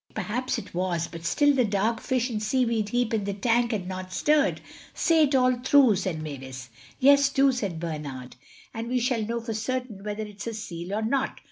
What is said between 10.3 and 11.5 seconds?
a seal or not."